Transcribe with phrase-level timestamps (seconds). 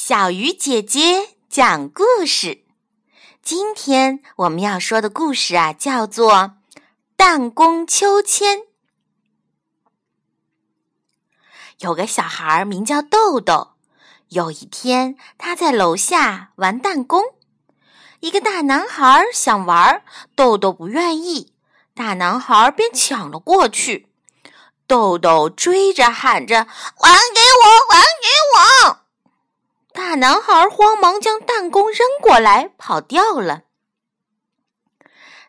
[0.00, 2.62] 小鱼姐姐讲故事。
[3.42, 6.32] 今天我们要说的故事啊，叫做
[7.16, 8.58] 《弹弓秋千》。
[11.80, 13.72] 有个小孩名叫豆豆，
[14.28, 17.20] 有一天他在楼下玩弹弓，
[18.20, 20.04] 一个大男孩想玩，
[20.36, 21.52] 豆豆不愿意，
[21.92, 24.08] 大男孩便抢了过去。
[24.86, 28.28] 豆豆追着喊着：“还给我，还给
[28.94, 28.97] 我！”
[29.98, 33.64] 大男孩慌忙将弹弓扔过来，跑掉了。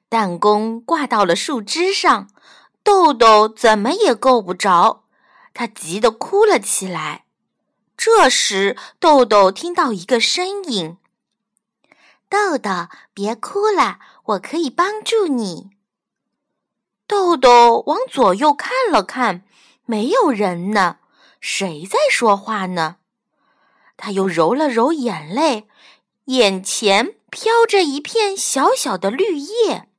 [0.10, 2.32] 弹弓挂到了树枝上，
[2.82, 5.04] 豆豆怎么也够不着，
[5.54, 7.26] 他急得哭了起来。
[7.96, 10.98] 这时，豆豆听到一个声音
[12.28, 12.72] ：“豆豆，
[13.14, 15.70] 别哭了，我可以帮助你。”
[17.06, 19.44] 豆豆往左右看了看，
[19.86, 20.98] 没有人呢，
[21.40, 22.96] 谁在说话呢？
[24.02, 25.68] 他又揉了揉眼泪，
[26.26, 29.90] 眼前飘着一片小小的绿叶，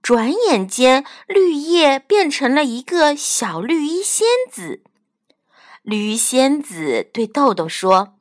[0.00, 4.84] 转眼间，绿叶变成了一个小绿衣仙子。
[5.82, 8.14] 绿衣仙子对豆豆说：“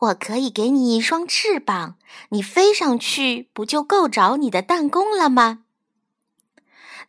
[0.00, 1.96] 我可以给你一双翅膀，
[2.30, 5.64] 你飞上去，不就够着你的弹弓了吗？”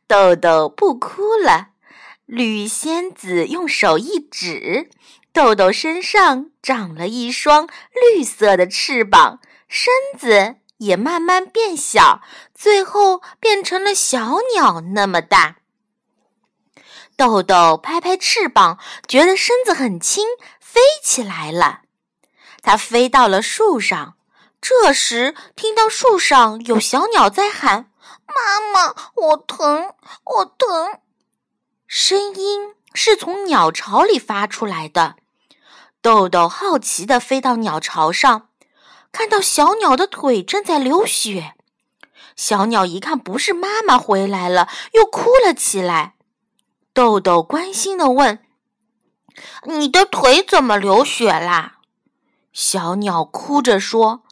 [0.06, 1.70] 豆豆不哭了。
[2.26, 4.90] 绿衣仙子用手一指。
[5.34, 7.68] 豆豆身上长了一双
[8.16, 12.22] 绿色的翅膀，身子也慢慢变小，
[12.54, 15.58] 最后变成了小鸟那么大。
[17.16, 20.26] 豆豆拍拍翅膀，觉得身子很轻，
[20.60, 21.82] 飞起来了。
[22.62, 24.16] 它飞到了树上，
[24.60, 27.90] 这时听到树上有小鸟在喊
[28.28, 29.94] ：“妈妈，我疼，
[30.26, 31.00] 我疼！”
[31.88, 35.16] 声音是从鸟巢里发出来的。
[36.02, 38.50] 豆豆好奇地飞到鸟巢上，
[39.12, 41.54] 看到小鸟的腿正在流血。
[42.36, 46.16] 小鸟一看不是妈妈回来了，又哭了起来。
[46.92, 48.40] 豆豆关心地问
[49.66, 51.78] ：“你的腿怎么流血啦？”
[52.52, 54.24] 小鸟哭着说：“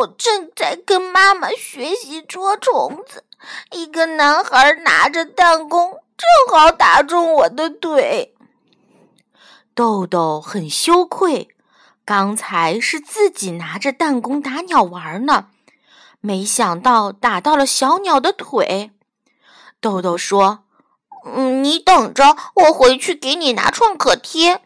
[0.00, 3.24] 我正在跟妈妈学习捉虫子，
[3.72, 8.34] 一个男孩拿着弹弓，正好打中我的腿。”
[9.74, 11.48] 豆豆很羞愧，
[12.04, 15.48] 刚才是自己拿着弹弓打鸟玩呢，
[16.20, 18.90] 没想到打到了小鸟的腿。
[19.80, 20.64] 豆豆说
[21.24, 24.62] ：“嗯，你等着，我回去给你拿创可贴。”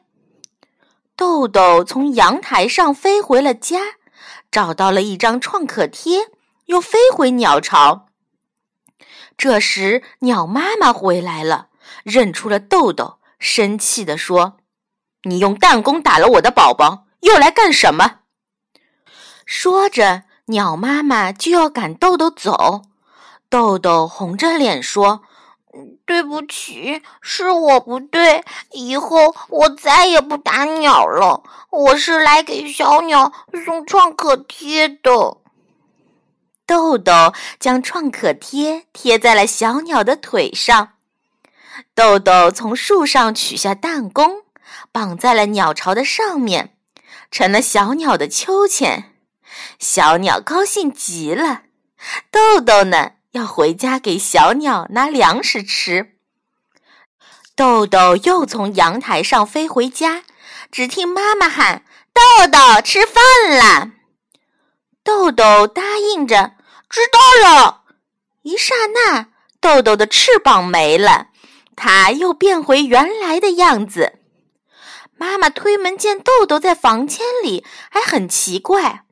[1.14, 3.78] 豆豆从阳台上飞回了家，
[4.50, 6.30] 找到了一张创可贴，
[6.64, 8.06] 又飞回鸟巢。
[9.36, 11.68] 这时，鸟妈妈回来了，
[12.02, 14.56] 认出了豆豆，生气地说。
[15.24, 18.20] 你用弹弓打了我的宝宝，又来干什么？
[19.46, 22.82] 说着，鸟妈妈就要赶豆豆走。
[23.48, 25.22] 豆豆红着脸说
[26.04, 31.42] ：“对不起，是我不对，以后我再也不打鸟了。
[31.70, 33.32] 我是来给小鸟
[33.64, 35.38] 送创可贴的。”
[36.66, 40.90] 豆豆将创可贴贴在了小鸟的腿上。
[41.94, 44.43] 豆豆从树上取下弹弓。
[44.92, 46.76] 绑在了鸟巢的上面，
[47.30, 49.12] 成了小鸟的秋千。
[49.78, 51.62] 小鸟高兴极了。
[52.30, 56.16] 豆豆呢，要回家给小鸟拿粮食吃。
[57.56, 60.24] 豆豆又从阳台上飞回家，
[60.72, 63.92] 只听妈妈喊：“豆豆，吃饭了。”
[65.04, 66.54] 豆豆答应着
[66.90, 67.82] ：“知道了。”
[68.42, 69.28] 一刹那，
[69.60, 71.28] 豆豆的翅膀没了，
[71.76, 74.18] 它又变回原来的样子。
[75.24, 79.04] 妈妈推门见豆豆在房间里，还很奇怪。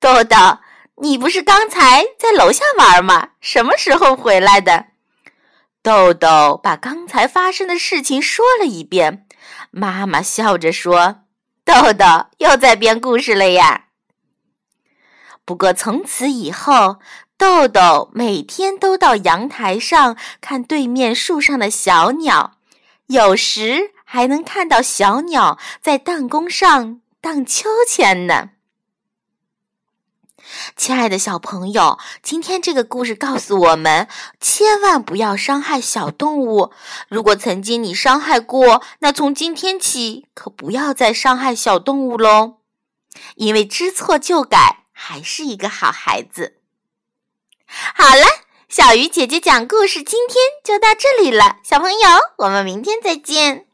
[0.00, 0.58] 豆豆，
[0.96, 3.28] 你不是刚才在楼下玩吗？
[3.40, 4.86] 什么时候回来的？
[5.84, 9.28] 豆豆把刚才发生的事情说了一遍。
[9.70, 11.20] 妈妈笑着说
[11.64, 13.84] ：“豆豆又在编故事了呀。”
[15.46, 16.98] 不过从此以后，
[17.38, 22.58] 豆豆每天都到阳台上看对面树上的小鸟，
[23.06, 23.92] 有时。
[24.12, 28.50] 还能看到小鸟在弹弓上荡秋千呢。
[30.74, 34.08] 亲爱的小朋友，今天这个故事告诉我们，
[34.40, 36.72] 千万不要伤害小动物。
[37.08, 42.56] 如果曾经你伤害过，那从今天起可不要再伤害小动物喽。
[43.36, 46.56] 因为知错就改，还是一个好孩子。
[47.68, 48.24] 好了，
[48.68, 51.58] 小鱼姐姐讲故事，今天就到这里了。
[51.62, 51.98] 小朋友，
[52.38, 53.69] 我们明天再见。